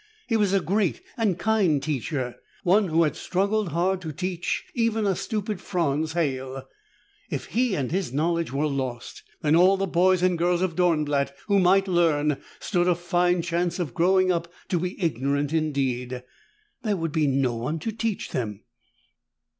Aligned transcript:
He 0.25 0.35
was 0.35 0.51
a 0.51 0.59
great 0.61 1.03
and 1.15 1.37
kind 1.37 1.79
teacher, 1.83 2.37
one 2.63 2.87
who 2.87 3.03
had 3.03 3.15
struggled 3.15 3.69
hard 3.69 4.01
to 4.01 4.11
teach 4.11 4.63
even 4.73 5.05
a 5.05 5.15
stupid 5.15 5.61
Franz 5.61 6.13
Halle. 6.13 6.67
If 7.29 7.45
he 7.53 7.75
and 7.75 7.91
his 7.91 8.11
knowledge 8.11 8.51
were 8.51 8.65
lost, 8.65 9.21
then 9.43 9.55
all 9.55 9.77
the 9.77 9.85
boys 9.85 10.23
and 10.23 10.39
girls 10.39 10.63
of 10.63 10.75
Dornblatt 10.75 11.35
who 11.45 11.59
might 11.59 11.87
learn 11.87 12.41
stood 12.59 12.87
a 12.87 12.95
fine 12.95 13.43
chance 13.43 13.77
of 13.77 13.93
growing 13.93 14.31
up 14.31 14.51
to 14.69 14.79
be 14.79 14.99
ignorant 14.99 15.53
indeed. 15.53 16.23
There 16.81 16.97
would 16.97 17.11
be 17.11 17.27
no 17.27 17.55
one 17.55 17.77
to 17.77 17.91
teach 17.91 18.31
them. 18.31 18.63